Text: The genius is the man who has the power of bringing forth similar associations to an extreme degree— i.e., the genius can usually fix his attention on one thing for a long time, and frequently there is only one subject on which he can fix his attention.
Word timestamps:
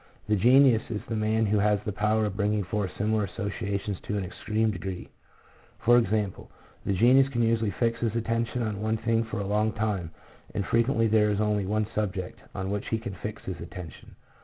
The 0.27 0.35
genius 0.35 0.81
is 0.89 1.03
the 1.07 1.15
man 1.15 1.45
who 1.45 1.59
has 1.59 1.79
the 1.83 1.91
power 1.91 2.25
of 2.25 2.35
bringing 2.35 2.63
forth 2.63 2.89
similar 2.97 3.23
associations 3.25 3.99
to 4.01 4.17
an 4.17 4.23
extreme 4.25 4.71
degree— 4.71 5.09
i.e., 5.87 6.27
the 6.83 6.93
genius 6.93 7.29
can 7.29 7.43
usually 7.43 7.69
fix 7.69 7.99
his 7.99 8.15
attention 8.15 8.63
on 8.63 8.81
one 8.81 8.97
thing 8.97 9.23
for 9.25 9.37
a 9.37 9.45
long 9.45 9.71
time, 9.73 10.09
and 10.55 10.65
frequently 10.65 11.05
there 11.05 11.29
is 11.29 11.39
only 11.39 11.67
one 11.67 11.85
subject 11.93 12.39
on 12.55 12.71
which 12.71 12.87
he 12.87 12.97
can 12.97 13.13
fix 13.13 13.43
his 13.45 13.59
attention. 13.59 14.15